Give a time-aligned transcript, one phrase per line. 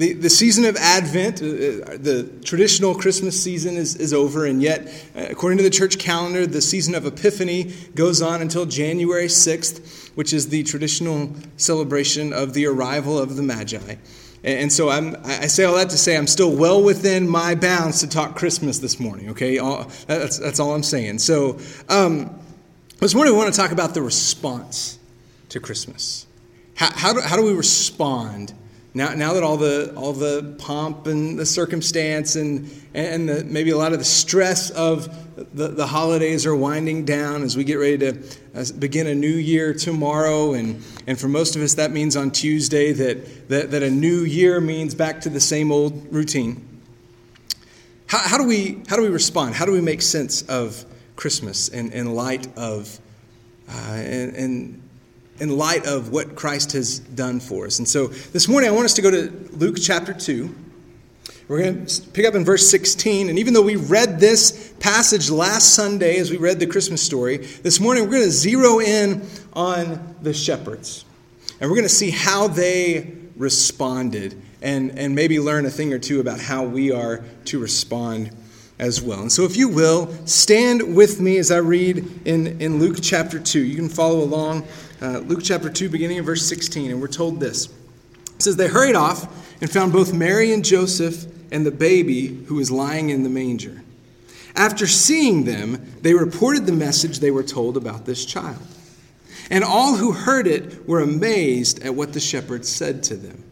[0.01, 4.59] the, the season of Advent, uh, uh, the traditional Christmas season, is, is over, and
[4.59, 9.27] yet, uh, according to the church calendar, the season of Epiphany goes on until January
[9.27, 13.95] 6th, which is the traditional celebration of the arrival of the Magi.
[14.43, 17.99] And so I'm, I say all that to say I'm still well within my bounds
[17.99, 19.59] to talk Christmas this morning, okay?
[19.59, 21.19] All, that's, that's all I'm saying.
[21.19, 22.39] So um,
[22.97, 24.97] this morning we want to talk about the response
[25.49, 26.25] to Christmas.
[26.73, 28.55] How, how, do, how do we respond
[28.93, 33.69] now, now that all the, all the pomp and the circumstance and, and the, maybe
[33.69, 35.07] a lot of the stress of
[35.55, 38.21] the, the holidays are winding down as we get ready to
[38.53, 42.31] uh, begin a new year tomorrow, and, and for most of us, that means on
[42.31, 46.67] Tuesday that, that, that a new year means back to the same old routine.
[48.07, 49.55] How, how, do, we, how do we respond?
[49.55, 50.83] How do we make sense of
[51.15, 52.99] Christmas in, in light of
[53.69, 54.80] uh, and, and
[55.41, 57.79] in light of what Christ has done for us.
[57.79, 60.55] And so this morning I want us to go to Luke chapter 2.
[61.47, 63.27] We're going to pick up in verse 16.
[63.27, 67.37] And even though we read this passage last Sunday as we read the Christmas story,
[67.37, 71.05] this morning we're going to zero in on the shepherds.
[71.59, 75.97] And we're going to see how they responded and, and maybe learn a thing or
[75.97, 78.29] two about how we are to respond
[78.77, 79.21] as well.
[79.21, 83.39] And so, if you will, stand with me as I read in, in Luke chapter
[83.39, 83.59] 2.
[83.59, 84.67] You can follow along
[85.01, 87.65] uh, Luke chapter 2, beginning in verse 16, and we're told this.
[88.35, 89.23] It says, They hurried off
[89.61, 93.83] and found both Mary and Joseph and the baby who was lying in the manger.
[94.55, 98.61] After seeing them, they reported the message they were told about this child.
[99.49, 103.43] And all who heard it were amazed at what the shepherds said to them.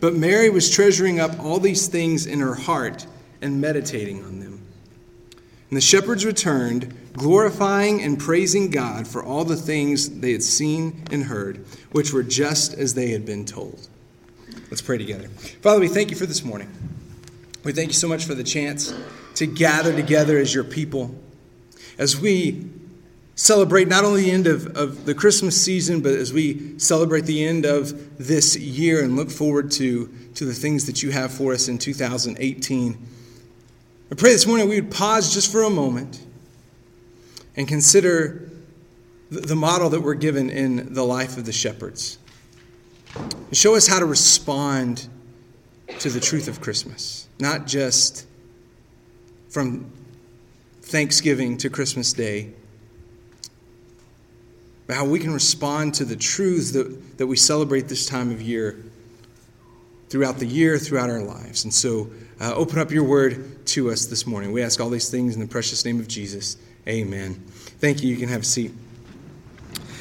[0.00, 3.06] But Mary was treasuring up all these things in her heart
[3.40, 4.60] and meditating on them.
[5.70, 11.02] And the shepherds returned, glorifying and praising God for all the things they had seen
[11.10, 13.88] and heard, which were just as they had been told.
[14.70, 15.28] Let's pray together.
[15.28, 16.70] Father, we thank you for this morning.
[17.64, 18.94] We thank you so much for the chance
[19.34, 21.14] to gather together as your people,
[21.98, 22.70] as we
[23.34, 27.44] celebrate not only the end of, of the Christmas season, but as we celebrate the
[27.44, 31.52] end of this year and look forward to, to the things that you have for
[31.52, 33.06] us in 2018.
[34.10, 36.20] I pray this morning we would pause just for a moment
[37.58, 38.48] and consider
[39.30, 42.16] the model that we're given in the life of the shepherds.
[43.52, 45.08] Show us how to respond
[45.98, 48.26] to the truth of Christmas, not just
[49.50, 49.90] from
[50.82, 52.52] Thanksgiving to Christmas Day,
[54.86, 58.40] but how we can respond to the truths that, that we celebrate this time of
[58.40, 58.78] year
[60.08, 61.64] throughout the year, throughout our lives.
[61.64, 62.08] And so,
[62.40, 64.52] uh, open up your word to us this morning.
[64.52, 66.56] We ask all these things in the precious name of Jesus.
[66.88, 67.34] Amen.
[67.80, 68.08] Thank you.
[68.08, 68.72] You can have a seat.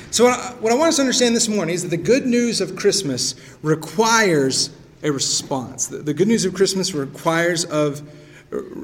[0.09, 2.25] So, what I, what I want us to understand this morning is that the good
[2.25, 4.69] news of Christmas requires
[5.03, 5.87] a response.
[5.87, 8.01] The, the good news of Christmas requires of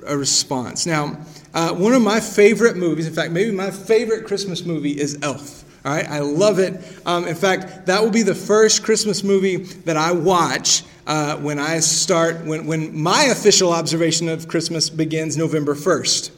[0.05, 0.85] a response.
[0.85, 1.17] Now,
[1.53, 5.63] uh, one of my favorite movies, in fact, maybe my favorite Christmas movie is Elf.
[5.85, 6.81] All right, I love it.
[7.05, 11.59] Um, in fact, that will be the first Christmas movie that I watch uh, when
[11.59, 16.31] I start, when, when my official observation of Christmas begins November 1st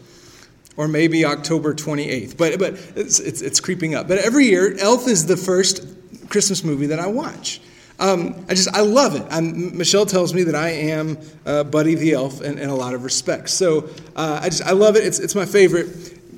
[0.77, 2.37] or maybe October 28th.
[2.37, 4.07] But, but it's, it's, it's, creeping up.
[4.07, 5.85] But every year, Elf is the first
[6.29, 7.61] Christmas movie that I watch.
[7.97, 9.25] Um, I just, I love it.
[9.29, 12.93] I'm, Michelle tells me that I am uh, Buddy the Elf in, in, a lot
[12.93, 13.53] of respects.
[13.53, 15.05] So uh, I just, I love it.
[15.05, 15.87] It's, it's my favorite,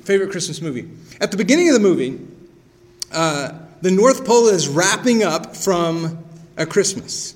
[0.04, 0.88] favorite Christmas movie.
[1.20, 2.20] At the beginning of the movie,
[3.12, 6.24] uh, the North Pole is wrapping up from
[6.56, 7.34] a Christmas.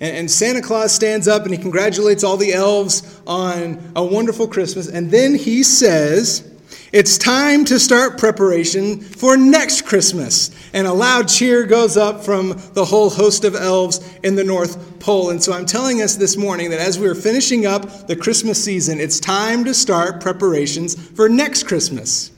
[0.00, 4.48] And, and Santa Claus stands up and he congratulates all the elves on a wonderful
[4.48, 4.88] Christmas.
[4.88, 6.50] And then he says,
[6.92, 10.50] It's time to start preparation for next Christmas.
[10.72, 14.98] And a loud cheer goes up from the whole host of elves in the North
[14.98, 15.30] Pole.
[15.30, 19.00] And so I'm telling us this morning that as we're finishing up the Christmas season,
[19.00, 22.30] it's time to start preparations for next Christmas.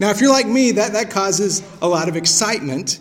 [0.00, 3.00] Now, if you're like me, that, that causes a lot of excitement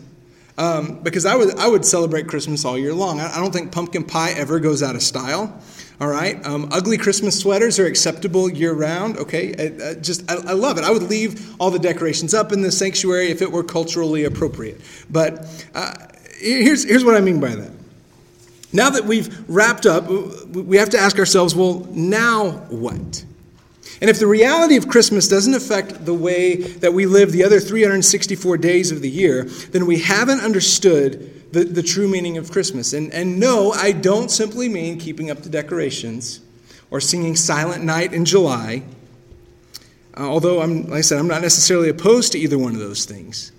[0.57, 3.19] um, because I would, I would celebrate Christmas all year long.
[3.19, 5.61] I, I don't think pumpkin pie ever goes out of style.
[5.99, 6.43] All right.
[6.45, 9.17] Um, ugly Christmas sweaters are acceptable year round.
[9.17, 9.53] Okay.
[9.57, 10.83] I, I just, I, I, love it.
[10.83, 14.79] I would leave all the decorations up in the sanctuary if it were culturally appropriate.
[15.09, 15.93] But uh,
[16.39, 17.71] here's, here's what I mean by that.
[18.73, 23.25] Now that we've wrapped up, we have to ask ourselves well, now what?
[23.99, 27.59] And if the reality of Christmas doesn't affect the way that we live the other
[27.59, 32.93] 364 days of the year, then we haven't understood the, the true meaning of Christmas.
[32.93, 36.41] And, and no, I don't simply mean keeping up the decorations
[36.91, 38.83] or singing Silent Night in July,
[40.15, 43.05] uh, although, I'm, like I said, I'm not necessarily opposed to either one of those
[43.05, 43.51] things.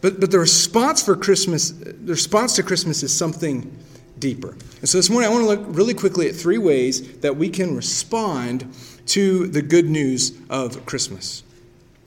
[0.00, 3.76] But, but the response for Christmas, the response to Christmas is something
[4.18, 4.50] deeper.
[4.80, 7.48] And so this morning I want to look really quickly at three ways that we
[7.48, 8.72] can respond
[9.08, 11.42] to the good news of Christmas.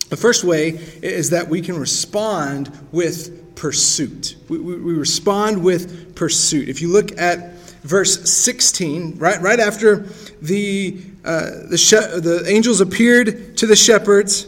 [0.10, 0.70] The first way
[1.02, 4.36] is that we can respond with pursuit.
[4.50, 6.68] We, we, we, respond with pursuit.
[6.68, 7.54] If you look at
[7.84, 10.08] verse 16, right, right after
[10.42, 14.48] the, uh, the, she- the angels appeared to the shepherds,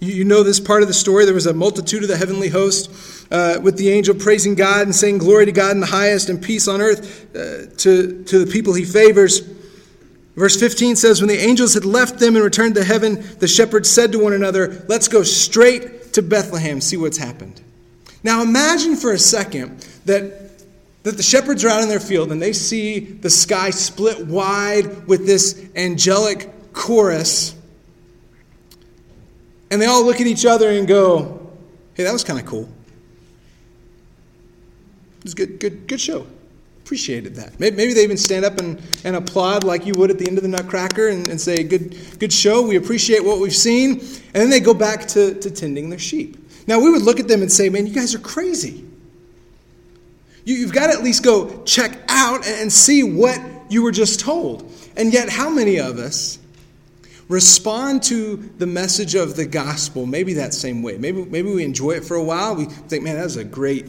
[0.00, 1.24] you, you, know this part of the story.
[1.24, 2.90] There was a multitude of the heavenly host
[3.30, 6.42] uh, with the angel praising God and saying, Glory to God in the highest and
[6.42, 9.42] peace on earth uh, to, to the people he favors.
[10.36, 13.88] Verse 15 says, When the angels had left them and returned to heaven, the shepherds
[13.88, 17.60] said to one another, Let's go straight to Bethlehem, see what's happened.
[18.22, 20.58] Now imagine for a second that,
[21.04, 25.06] that the shepherds are out in their field and they see the sky split wide
[25.06, 27.54] with this angelic chorus.
[29.70, 31.52] And they all look at each other and go,
[31.94, 32.68] hey, that was kind of cool.
[35.18, 36.26] It was good, good, good show.
[36.84, 37.58] Appreciated that.
[37.58, 40.42] Maybe, they even stand up and, and applaud like you would at the end of
[40.42, 43.92] the Nutcracker and, and say, good, good show, we appreciate what we've seen.
[43.92, 46.36] And then they go back to, to tending their sheep.
[46.66, 48.84] Now, we would look at them and say, man, you guys are crazy.
[50.44, 53.40] You, have got to at least go check out and see what
[53.70, 54.70] you were just told.
[54.94, 56.38] And yet, how many of us
[57.28, 60.98] respond to the message of the gospel maybe that same way?
[60.98, 62.54] Maybe, maybe we enjoy it for a while.
[62.56, 63.86] We think, man, that was a great,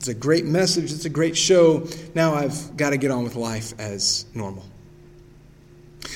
[0.00, 0.94] it's a great message.
[0.94, 1.86] It's a great show.
[2.14, 4.64] Now I've got to get on with life as normal.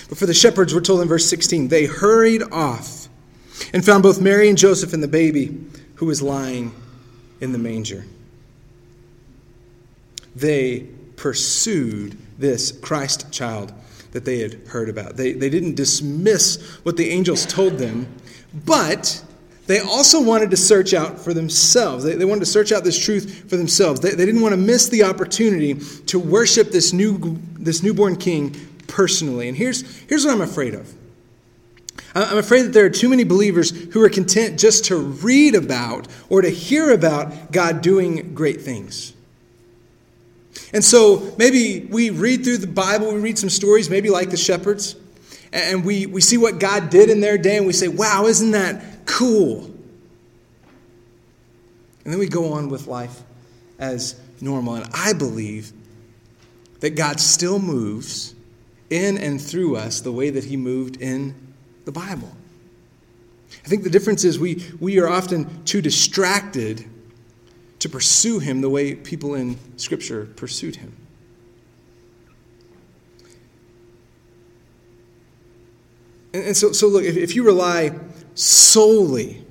[0.08, 3.08] But for the shepherds, we're told in verse 16, they hurried off
[3.74, 5.66] and found both Mary and Joseph and the baby
[5.96, 6.74] who was lying
[7.42, 8.06] in the manger.
[10.34, 13.74] They pursued this Christ child
[14.12, 15.18] that they had heard about.
[15.18, 18.06] They, they didn't dismiss what the angels told them,
[18.64, 19.22] but
[19.66, 22.04] they also wanted to search out for themselves.
[22.04, 24.00] They, they wanted to search out this truth for themselves.
[24.00, 25.74] They, they didn't want to miss the opportunity
[26.06, 28.54] to worship this, new, this newborn king
[28.86, 29.48] personally.
[29.48, 30.92] And here's, here's what I'm afraid of
[32.16, 36.06] I'm afraid that there are too many believers who are content just to read about
[36.28, 39.12] or to hear about God doing great things.
[40.72, 44.36] And so maybe we read through the Bible, we read some stories, maybe like the
[44.36, 44.94] shepherds,
[45.52, 48.52] and we, we see what God did in their day, and we say, wow, isn't
[48.52, 49.64] that cool?
[52.04, 53.22] And then we go on with life
[53.78, 54.74] as normal.
[54.74, 55.72] And I believe
[56.80, 58.34] that God still moves
[58.90, 61.34] in and through us the way that He moved in
[61.84, 62.30] the Bible.
[63.64, 66.84] I think the difference is we, we are often too distracted
[67.78, 70.92] to pursue Him the way people in Scripture pursued Him.
[76.32, 77.92] And, so, so, look, if, if you rely
[78.34, 79.44] solely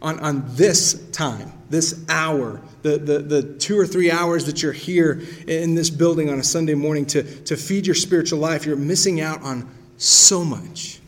[0.00, 4.72] on, on this time, this hour, the, the, the two or three hours that you're
[4.72, 8.76] here in this building on a Sunday morning to, to feed your spiritual life, you're
[8.76, 11.00] missing out on so much.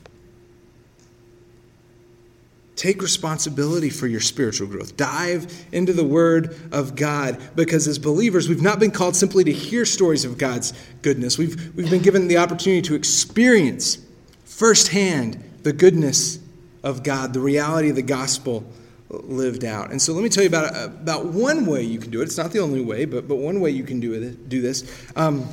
[2.75, 4.97] Take responsibility for your spiritual growth.
[4.97, 9.53] Dive into the Word of God because as believers, we've not been called simply to
[9.53, 11.37] hear stories of God's goodness.
[11.37, 13.99] We've, we've been given the opportunity to experience
[14.45, 16.40] firsthand the goodness
[16.83, 18.65] of God, the reality of the gospel
[19.11, 19.91] lived out.
[19.91, 22.25] And so let me tell you about, about one way you can do it.
[22.25, 25.05] It's not the only way, but, but one way you can do, it, do this.
[25.17, 25.49] Um,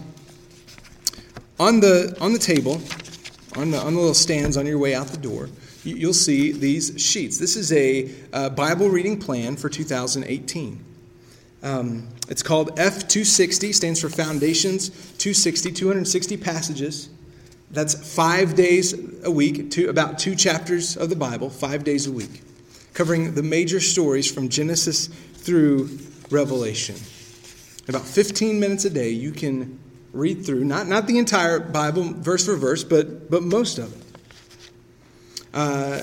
[1.59, 2.81] on, the, on the table,
[3.55, 5.49] on the, on the little stands on your way out the door,
[5.83, 7.37] you'll see these sheets.
[7.37, 10.83] This is a uh, Bible reading plan for 2018.
[11.63, 17.09] Um, it's called F260, stands for Foundations 260, 260 passages
[17.71, 18.93] That's five days
[19.23, 22.41] a week, two, about two chapters of the Bible, five days a week,
[22.93, 25.89] covering the major stories from Genesis through
[26.29, 26.95] Revelation.
[27.87, 29.79] About 15 minutes a day, you can
[30.13, 34.07] read through, not, not the entire Bible, verse for verse, but, but most of it.
[35.53, 36.01] Uh,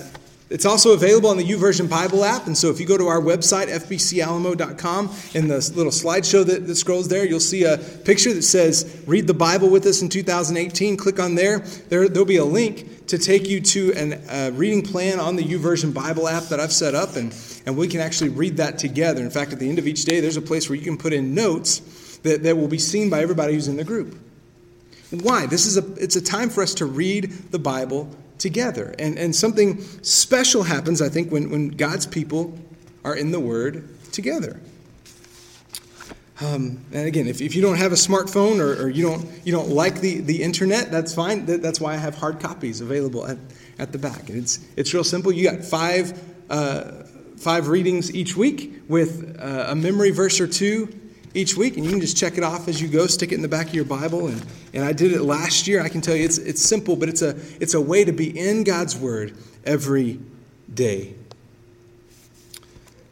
[0.51, 2.47] it's also available on the YouVersion Bible app.
[2.47, 6.75] And so if you go to our website, fbcalamo.com, in the little slideshow that, that,
[6.77, 10.99] scrolls there, you'll see a picture that says, Read the Bible with us in 2018.
[10.99, 11.61] Click on there.
[11.89, 15.43] there there'll be a link to take you to a uh, reading plan on the
[15.43, 17.17] YouVersion Bible app that I've set up.
[17.17, 17.35] And,
[17.65, 19.23] and we can actually read that together.
[19.23, 21.15] In fact, at the end of each day, there's a place where you can put
[21.15, 24.19] in notes that, that will be seen by everybody who's in the group.
[25.11, 25.47] Why?
[25.47, 28.95] This is a, it's a time for us to read the Bible together.
[28.99, 32.59] And, and something special happens, I think, when, when God's people
[33.05, 34.61] are in the Word together.
[36.41, 39.53] Um, and again, if, if you don't have a smartphone or, or, you, don't, you
[39.53, 41.47] don't like the, the internet, that's fine.
[41.47, 43.39] That, that's why I have hard copies available at,
[43.79, 44.29] at the back.
[44.29, 45.31] And it's, it's real simple.
[45.31, 47.05] You got five, uh,
[47.37, 50.89] five readings each week with uh, a memory verse or two
[51.35, 53.43] each week, and you can just check it off as you go, stick it in
[53.43, 54.29] the back of your Bible.
[54.29, 55.83] And, and I did it last year.
[55.83, 58.39] I can tell you it's, it's simple, but it's a, it's a way to be
[58.39, 60.21] in God's Word every
[60.73, 61.15] day.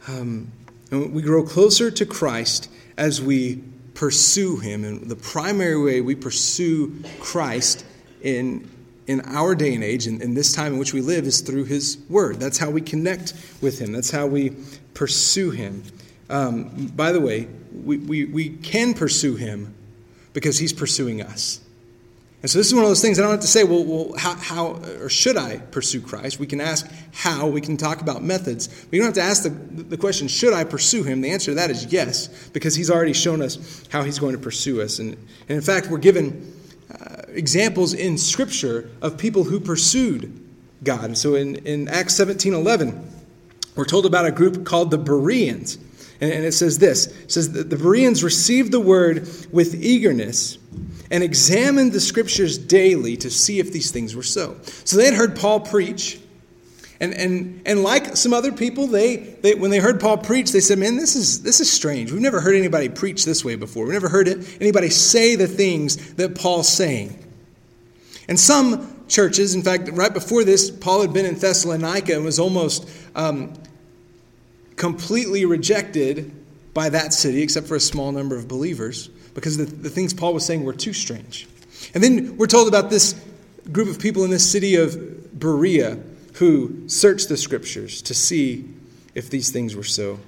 [0.08, 0.52] Um,
[0.90, 3.62] and we grow closer to Christ as we
[3.94, 4.84] pursue Him.
[4.84, 7.84] And the primary way we pursue Christ
[8.22, 8.70] in,
[9.08, 11.40] in our day and age, and in, in this time in which we live, is
[11.40, 12.38] through His Word.
[12.38, 14.56] That's how we connect with Him, that's how we
[14.94, 15.82] pursue Him.
[16.32, 19.74] Um, by the way, we, we, we can pursue him
[20.32, 21.60] because he's pursuing us.
[22.40, 24.14] And so this is one of those things I don't have to say, well, well
[24.18, 24.66] how, how,
[24.98, 26.40] or should I pursue Christ?
[26.40, 28.66] We can ask how, we can talk about methods.
[28.66, 31.20] But you don't have to ask the, the question, should I pursue him?
[31.20, 34.40] The answer to that is yes, because he's already shown us how he's going to
[34.40, 34.98] pursue us.
[34.98, 36.52] And, and in fact, we're given
[36.90, 40.36] uh, examples in Scripture of people who pursued
[40.82, 41.04] God.
[41.04, 43.08] And so in, in Acts 17 11,
[43.76, 45.78] we're told about a group called the Bereans.
[46.22, 50.56] And it says this it says that the Bereans received the word with eagerness
[51.10, 54.56] and examined the scriptures daily to see if these things were so.
[54.84, 56.20] So they had heard Paul preach.
[57.00, 60.60] And, and, and like some other people, they, they, when they heard Paul preach, they
[60.60, 62.12] said, Man, this is, this is strange.
[62.12, 63.84] We've never heard anybody preach this way before.
[63.84, 67.18] We've never heard it, anybody say the things that Paul's saying.
[68.28, 72.38] And some churches, in fact, right before this, Paul had been in Thessalonica and was
[72.38, 73.54] almost um,
[74.82, 76.32] completely rejected
[76.74, 80.34] by that city, except for a small number of believers, because the, the things Paul
[80.34, 81.46] was saying were too strange.
[81.94, 83.14] And then we're told about this
[83.70, 86.00] group of people in this city of Berea
[86.34, 88.68] who searched the scriptures to see
[89.14, 90.18] if these things were so.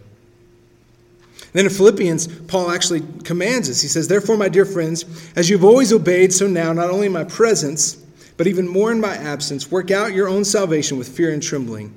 [1.53, 3.81] then in Philippians, Paul actually commands us.
[3.81, 7.13] He says, Therefore, my dear friends, as you've always obeyed, so now, not only in
[7.13, 7.95] my presence,
[8.37, 11.93] but even more in my absence, work out your own salvation with fear and trembling.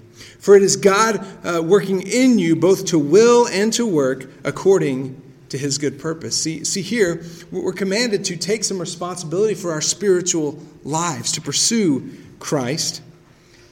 [0.48, 5.22] For it is God uh, working in you both to will and to work according
[5.50, 6.42] to his good purpose.
[6.42, 12.14] See, see here, we're commanded to take some responsibility for our spiritual lives, to pursue
[12.40, 13.02] Christ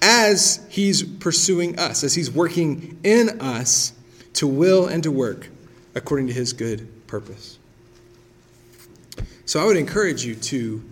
[0.02, 3.94] as he's pursuing us, as he's working in us
[4.34, 5.48] to will and to work
[5.96, 7.58] according to his good purpose.
[9.46, 10.84] So I would encourage you to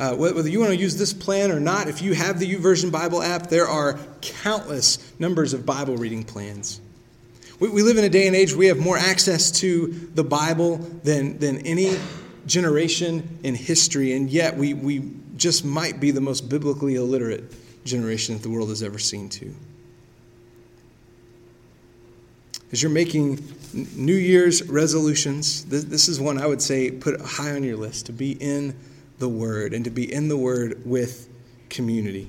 [0.00, 2.90] uh, whether you want to use this plan or not, if you have the YouVersion
[2.90, 6.80] Bible app, there are countless numbers of Bible reading plans.
[7.58, 10.24] We, we live in a day and age where we have more access to the
[10.24, 11.98] Bible than, than any
[12.46, 15.02] generation in history, and yet we, we
[15.36, 17.52] just might be the most biblically illiterate
[17.84, 19.54] generation that the world has ever seen, too.
[22.72, 23.46] As you're making
[23.94, 28.06] New Year's resolutions, this, this is one I would say put high on your list
[28.06, 28.74] to be in
[29.20, 31.28] the Word and to be in the Word with
[31.68, 32.28] community.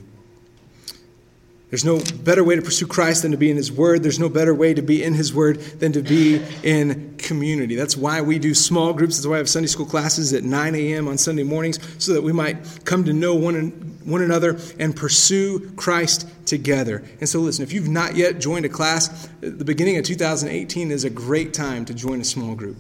[1.72, 4.04] There's no better way to pursue Christ than to be in His Word.
[4.04, 7.76] There's no better way to be in His Word than to be in community.
[7.76, 9.16] That's why we do small groups.
[9.16, 11.08] That's why I have Sunday school classes at 9 a.m.
[11.08, 13.72] on Sunday mornings, so that we might come to know one,
[14.04, 17.06] one another and pursue Christ together.
[17.22, 21.06] And so, listen, if you've not yet joined a class, the beginning of 2018 is
[21.06, 22.76] a great time to join a small group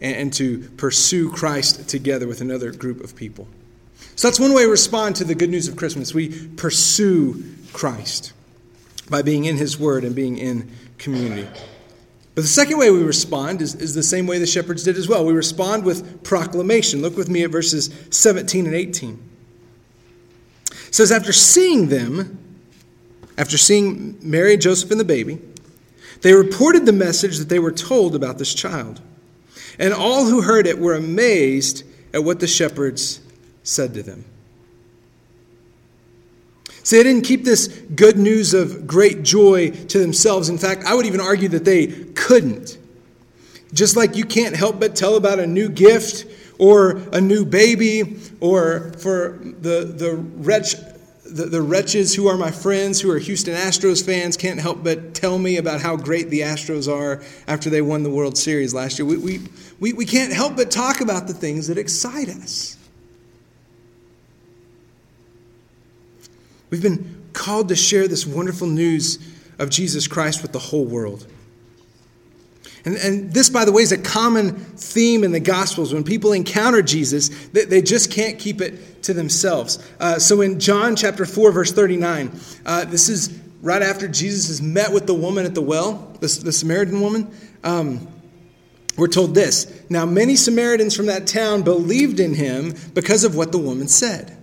[0.00, 3.48] and, and to pursue Christ together with another group of people.
[4.16, 6.12] So that's one way we respond to the good news of Christmas.
[6.12, 8.32] We pursue Christ
[9.08, 11.48] by being in His Word and being in community.
[12.34, 15.08] But the second way we respond is, is the same way the shepherds did as
[15.08, 15.24] well.
[15.24, 17.02] We respond with proclamation.
[17.02, 19.18] Look with me at verses 17 and 18.
[20.70, 22.38] It says, After seeing them,
[23.36, 25.40] after seeing Mary, Joseph, and the baby,
[26.22, 29.00] they reported the message that they were told about this child.
[29.78, 33.20] And all who heard it were amazed at what the shepherds
[33.62, 34.24] said to them.
[36.82, 40.48] See, they didn't keep this good news of great joy to themselves.
[40.48, 42.78] In fact, I would even argue that they couldn't.
[43.74, 46.24] Just like you can't help but tell about a new gift
[46.58, 50.76] or a new baby or for the, the wretch
[51.30, 55.14] the, the wretches who are my friends who are Houston Astros fans can't help but
[55.14, 58.98] tell me about how great the Astros are after they won the World Series last
[58.98, 59.06] year.
[59.06, 59.40] We, we,
[59.78, 62.76] we, we can't help but talk about the things that excite us.
[66.70, 69.18] We've been called to share this wonderful news
[69.58, 71.26] of Jesus Christ with the whole world.
[72.84, 75.92] And, and, this, by the way, is a common theme in the Gospels.
[75.92, 79.78] When people encounter Jesus, they, they just can't keep it to themselves.
[80.00, 82.30] Uh, so in John chapter 4, verse 39,
[82.66, 86.40] uh, this is right after Jesus has met with the woman at the well, the,
[86.44, 87.30] the Samaritan woman.
[87.64, 88.06] Um,
[88.96, 93.52] we're told this Now, many Samaritans from that town believed in him because of what
[93.52, 94.36] the woman said.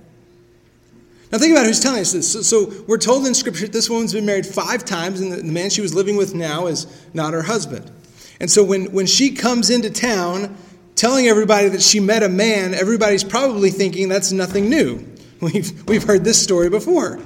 [1.32, 2.32] Now, think about who's telling us this.
[2.32, 5.38] So, so, we're told in Scripture that this woman's been married five times, and the,
[5.38, 7.92] the man she was living with now is not her husband.
[8.40, 10.56] And so, when, when she comes into town
[10.96, 15.06] telling everybody that she met a man, everybody's probably thinking that's nothing new.
[15.42, 17.20] We've, we've heard this story before.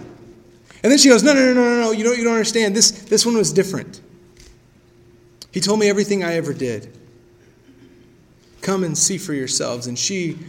[0.81, 2.75] And then she goes, No, no, no, no, no, you don't, you don't understand.
[2.75, 4.01] This, this one was different.
[5.51, 6.97] He told me everything I ever did.
[8.61, 9.87] Come and see for yourselves.
[9.87, 10.39] And she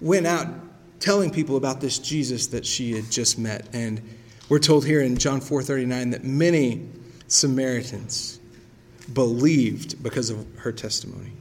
[0.00, 0.48] went out
[0.98, 3.68] telling people about this Jesus that she had just met.
[3.74, 4.00] And
[4.48, 6.88] we're told here in John 4:39 that many
[7.28, 8.40] Samaritans
[9.12, 11.32] believed because of her testimony.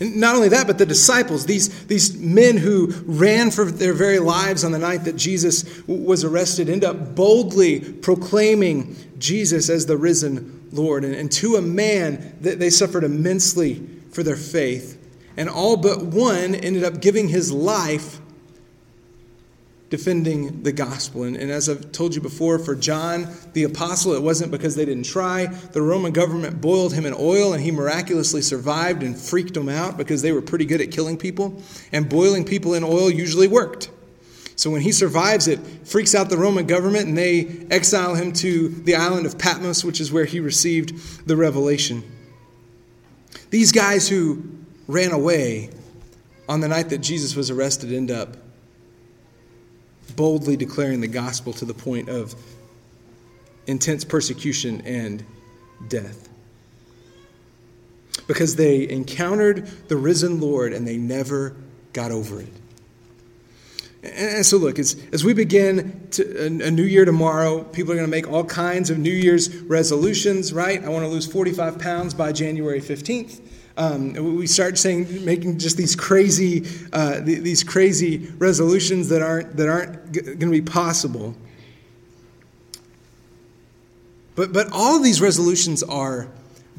[0.00, 4.18] And not only that, but the disciples, these, these men who ran for their very
[4.18, 9.96] lives on the night that Jesus was arrested, end up boldly proclaiming Jesus as the
[9.96, 11.04] risen Lord.
[11.04, 14.98] And, and to a man, they suffered immensely for their faith
[15.36, 18.20] and all but one ended up giving his life
[19.92, 21.24] defending the gospel.
[21.24, 24.86] And, and, as I've told you before, for John the apostle, it wasn't because they
[24.86, 25.44] didn't try.
[25.44, 29.98] The Roman government boiled him in oil, and he miraculously survived and freaked them out
[29.98, 31.62] because they were pretty good at killing people.
[31.92, 33.90] And boiling people in oil usually worked.
[34.56, 38.70] So when he survives, it freaks out the Roman government, and they exile him to
[38.70, 42.02] the island of Patmos, which is where he received the revelation.
[43.50, 44.42] These guys who
[44.88, 45.68] ran away
[46.48, 48.38] on the night that Jesus was arrested end up
[50.16, 52.34] boldly declaring the gospel to the point of
[53.66, 55.24] intense persecution and
[55.88, 56.28] death.
[58.26, 61.56] Because they encountered the risen Lord and they never
[61.92, 62.52] got over it.
[64.02, 67.94] And so, look, as, as we begin to, a, a new year tomorrow, people are
[67.94, 70.82] going to make all kinds of New Year's resolutions, right?
[70.82, 73.40] I want to lose 45 pounds by January 15th.
[73.76, 79.68] Um, we start saying, making just these crazy, uh, these crazy resolutions that aren't that
[79.68, 81.34] aren't g- going to be possible.
[84.34, 86.28] But but all of these resolutions are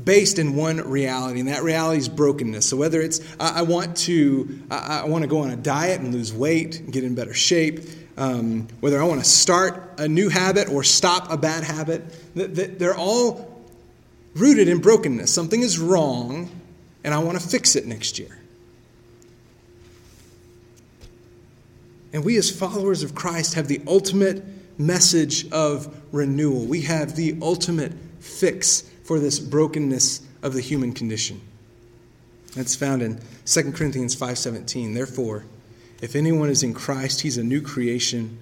[0.04, 2.68] based in one reality, and that reality is brokenness.
[2.68, 6.00] So whether it's I, I want to I, I, want to go on a diet
[6.00, 7.82] and lose weight, and get in better shape,
[8.18, 12.04] um, whether I want to start a new habit or stop a bad habit,
[12.36, 13.64] they're all
[14.36, 15.34] rooted in brokenness.
[15.34, 16.50] Something is wrong
[17.04, 18.40] and I want to fix it next year.
[22.14, 24.44] And we, as followers of Christ, have the ultimate
[24.78, 26.66] message of renewal.
[26.66, 31.42] We have the ultimate fix for this brokenness of the human condition.
[32.56, 34.94] That's found in 2 Corinthians 5:17.
[34.94, 35.46] Therefore,
[36.02, 38.38] if anyone is in Christ, he's a new creation.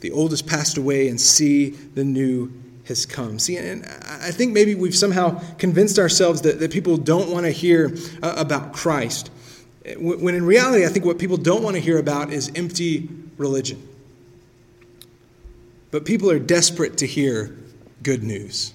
[0.00, 2.50] The old has passed away and see the new
[2.86, 3.38] has come.
[3.38, 7.52] See, and I think maybe we've somehow convinced ourselves that, that people don't want to
[7.52, 9.30] hear uh, about Christ.
[9.96, 13.88] When in reality, I think what people don't want to hear about is empty religion.
[15.90, 17.56] But people are desperate to hear
[18.02, 18.72] good news.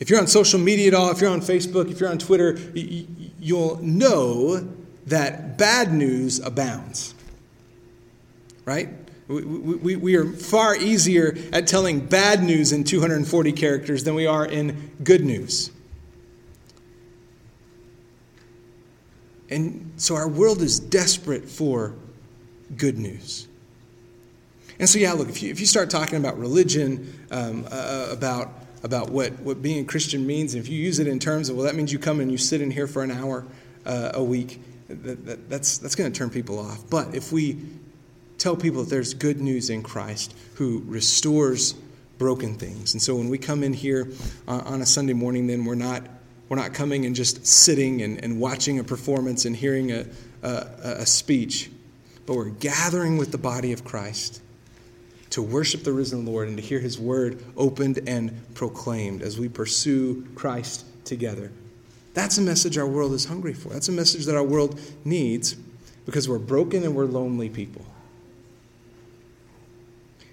[0.00, 2.56] If you're on social media at all, if you're on Facebook, if you're on Twitter,
[2.74, 4.68] you'll know
[5.06, 7.14] that bad news abounds.
[8.64, 8.88] Right?
[9.28, 14.26] We, we, we are far easier at telling bad news in 240 characters than we
[14.26, 15.70] are in good news.
[19.50, 21.94] And so our world is desperate for
[22.76, 23.46] good news.
[24.78, 28.50] And so, yeah, look, if you, if you start talking about religion, um, uh, about,
[28.82, 31.56] about what, what being a Christian means, and if you use it in terms of,
[31.56, 33.44] well, that means you come and you sit in here for an hour
[33.84, 36.88] uh, a week, that, that, that's, that's going to turn people off.
[36.88, 37.58] But if we
[38.38, 41.74] tell people that there's good news in Christ who restores
[42.18, 42.94] broken things.
[42.94, 44.08] And so when we come in here
[44.46, 46.02] uh, on a Sunday morning, then we're not,
[46.48, 50.06] we're not coming and just sitting and, and watching a performance and hearing a,
[50.42, 51.70] a, a speech.
[52.26, 54.42] but we're gathering with the body of Christ
[55.30, 59.48] to worship the risen Lord and to hear his word opened and proclaimed as we
[59.48, 61.50] pursue Christ together.
[62.14, 63.70] That's a message our world is hungry for.
[63.70, 65.56] That's a message that our world needs
[66.04, 67.84] because we're broken and we're lonely people.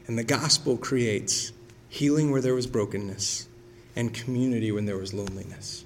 [0.08, 1.52] And the gospel creates
[1.89, 3.48] healing where there was brokenness
[3.96, 5.86] and community when there was loneliness.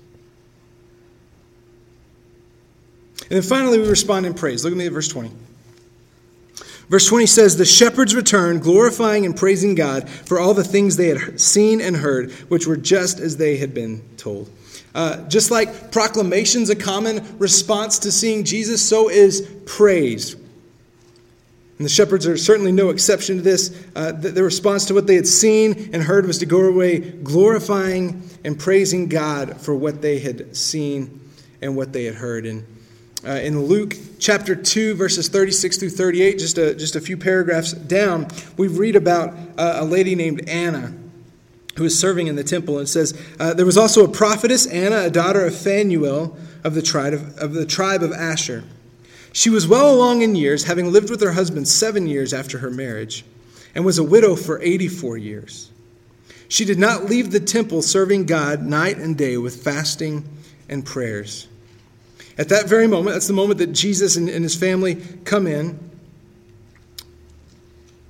[3.22, 4.64] And then finally, we respond in praise.
[4.64, 5.30] Look at me at verse 20.
[6.90, 11.10] Verse 20 says, The shepherds returned, glorifying and praising God for all the things they
[11.10, 14.50] had seen and heard, which were just as they had been told.
[14.96, 20.36] Uh, just like proclamation's a common response to seeing Jesus, so is praise.
[21.80, 23.86] And the shepherds are certainly no exception to this.
[23.96, 27.00] Uh, the, the response to what they had seen and heard was to go away
[27.00, 31.22] glorifying and praising God for what they had seen
[31.62, 32.46] and what they had heard.
[32.46, 32.66] And
[33.26, 37.72] uh, in Luke chapter 2, verses 36 through 38, just a, just a few paragraphs
[37.72, 40.94] down, we read about uh, a lady named Anna
[41.78, 42.78] who was serving in the temple.
[42.78, 46.82] And says, uh, There was also a prophetess, Anna, a daughter of Phanuel of the,
[46.82, 48.66] tribe of, of the tribe of Asher.
[49.40, 52.70] She was well along in years, having lived with her husband seven years after her
[52.70, 53.24] marriage,
[53.74, 55.72] and was a widow for 84 years.
[56.50, 60.26] She did not leave the temple serving God night and day with fasting
[60.68, 61.48] and prayers.
[62.38, 65.80] At that very moment, that's the moment that Jesus and, and his family come in.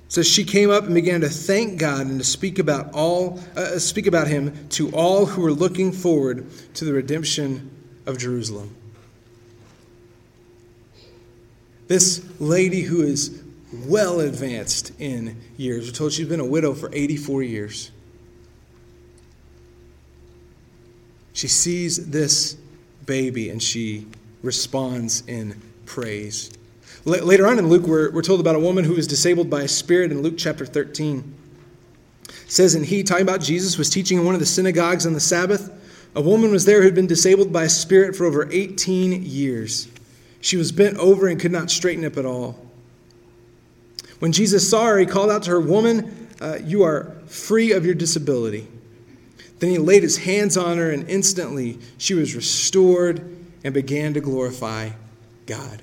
[0.08, 3.78] So she came up and began to thank God and to speak about all, uh,
[3.78, 7.70] speak about Him to all who were looking forward to the redemption
[8.04, 8.74] of Jerusalem.
[11.90, 16.88] This lady who is well advanced in years, we're told she's been a widow for
[16.92, 17.90] 84 years.
[21.32, 22.56] She sees this
[23.06, 24.06] baby and she
[24.44, 26.52] responds in praise.
[27.04, 29.68] Later on in Luke, we're, we're told about a woman who was disabled by a
[29.68, 31.34] spirit in Luke chapter 13.
[32.28, 35.12] It says, And he, talking about Jesus, was teaching in one of the synagogues on
[35.12, 35.72] the Sabbath.
[36.14, 39.88] A woman was there who had been disabled by a spirit for over 18 years.
[40.40, 42.58] She was bent over and could not straighten up at all.
[44.20, 47.84] When Jesus saw her, he called out to her, Woman, uh, you are free of
[47.84, 48.66] your disability.
[49.58, 53.20] Then he laid his hands on her, and instantly she was restored
[53.62, 54.90] and began to glorify
[55.46, 55.82] God.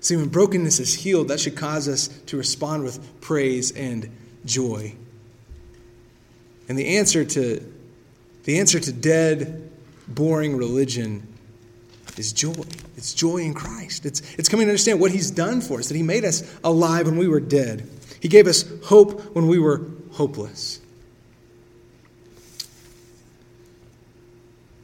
[0.00, 4.10] See, when brokenness is healed, that should cause us to respond with praise and
[4.44, 4.96] joy.
[6.68, 7.72] And the answer to
[8.44, 9.70] the answer to dead,
[10.08, 11.31] boring religion
[12.18, 12.54] is joy.
[12.96, 14.06] It's joy in Christ.
[14.06, 17.06] It's, it's coming to understand what He's done for us, that He made us alive
[17.06, 17.88] when we were dead.
[18.20, 20.80] He gave us hope when we were hopeless.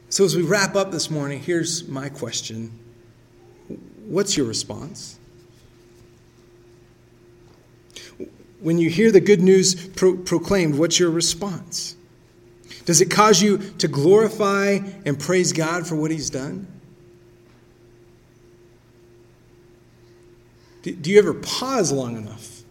[0.09, 2.71] So, as we wrap up this morning, here's my question
[4.05, 5.19] What's your response?
[8.59, 11.95] When you hear the good news pro- proclaimed, what's your response?
[12.85, 16.78] Does it cause you to glorify and praise God for what He's done?
[20.81, 22.63] Do you ever pause long enough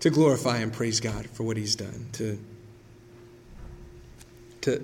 [0.00, 2.06] to glorify and praise God for what He's done?
[2.12, 2.38] To,
[4.62, 4.82] to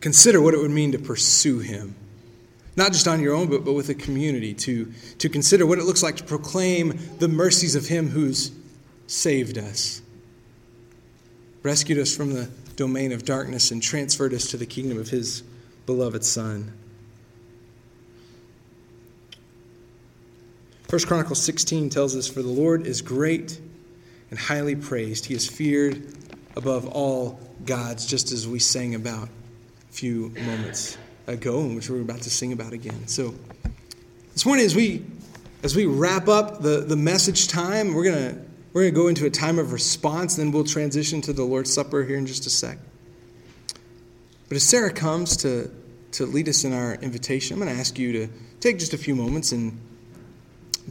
[0.00, 1.94] Consider what it would mean to pursue Him.
[2.76, 5.84] Not just on your own, but, but with a community, to, to consider what it
[5.84, 8.52] looks like to proclaim the mercies of Him who's
[9.06, 10.00] saved us,
[11.62, 15.42] rescued us from the domain of darkness, and transferred us to the kingdom of His
[15.84, 16.72] beloved Son.
[20.90, 23.60] 1 Chronicles 16 tells us, For the Lord is great
[24.28, 25.24] and highly praised.
[25.24, 26.02] He is feared
[26.56, 30.98] above all gods, just as we sang about a few moments
[31.28, 33.06] ago, and which we're about to sing about again.
[33.06, 33.36] So
[34.32, 35.04] this morning, as we
[35.62, 38.38] as we wrap up the, the message time, we're gonna
[38.72, 42.02] we're gonna go into a time of response, then we'll transition to the Lord's Supper
[42.02, 42.78] here in just a sec.
[44.48, 45.70] But as Sarah comes to
[46.12, 49.14] to lead us in our invitation, I'm to ask you to take just a few
[49.14, 49.80] moments and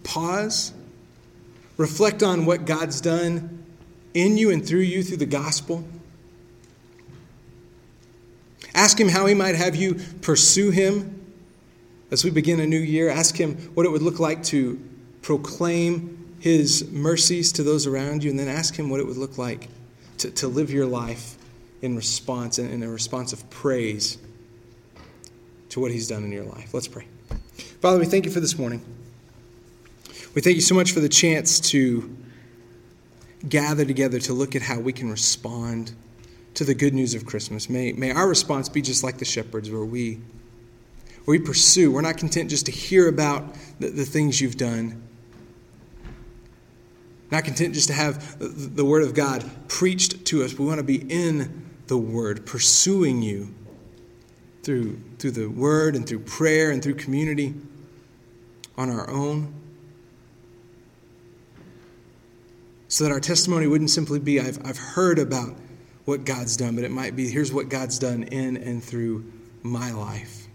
[0.03, 0.73] pause,
[1.77, 3.65] reflect on what God's done
[4.13, 5.83] in you and through you through the gospel.
[8.73, 11.15] Ask Him how He might have you pursue Him
[12.11, 13.09] as we begin a new year.
[13.09, 14.79] Ask Him what it would look like to
[15.21, 19.37] proclaim His mercies to those around you, and then ask Him what it would look
[19.37, 19.67] like
[20.19, 21.37] to, to live your life
[21.81, 24.17] in response, and in a response of praise
[25.69, 26.73] to what He's done in your life.
[26.73, 27.05] Let's pray.
[27.81, 28.81] Father, we thank you for this morning.
[30.35, 32.15] We thank you so much for the chance to
[33.47, 35.91] gather together to look at how we can respond
[36.53, 37.67] to the good news of Christmas.
[37.67, 40.19] May, may our response be just like the shepherds, where we,
[41.25, 41.91] where we pursue.
[41.91, 45.01] We're not content just to hear about the, the things you've done.
[47.31, 50.53] Not content just to have the, the Word of God preached to us.
[50.53, 53.51] We want to be in the Word, pursuing you
[54.61, 57.55] through, through the Word and through prayer and through community
[58.77, 59.58] on our own.
[62.89, 65.55] So that our testimony wouldn't simply be, I've, I've heard about
[66.05, 69.91] what God's done, but it might be, here's what God's done in and through my
[69.91, 70.47] life.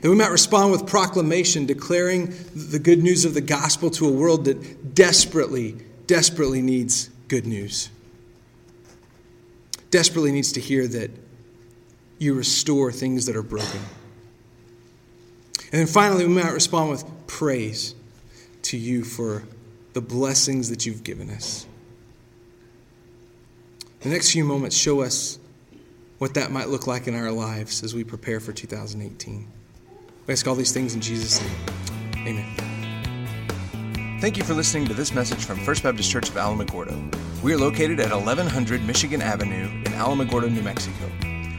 [0.00, 4.12] That we might respond with proclamation, declaring the good news of the gospel to a
[4.12, 5.76] world that desperately,
[6.06, 7.90] desperately needs good news.
[9.90, 11.10] Desperately needs to hear that
[12.18, 13.80] you restore things that are broken.
[15.72, 17.94] And then finally, we might respond with praise
[18.62, 19.42] to you for
[19.92, 21.66] the blessings that you've given us.
[24.00, 25.38] The next few moments show us
[26.18, 29.46] what that might look like in our lives as we prepare for 2018.
[30.26, 32.26] We ask all these things in Jesus' name.
[32.26, 32.70] Amen.
[34.20, 37.42] Thank you for listening to this message from First Baptist Church of Alamogordo.
[37.42, 41.10] We are located at 1100 Michigan Avenue in Alamogordo, New Mexico.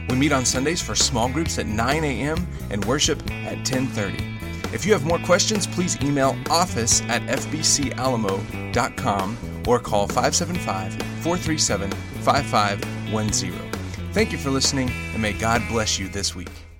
[0.08, 2.46] We meet on Sundays for small groups at 9 a.m.
[2.70, 4.31] and worship at 1030.
[4.72, 13.72] If you have more questions, please email office at fbcalamo.com or call 575 437 5510.
[14.12, 16.71] Thank you for listening, and may God bless you this week.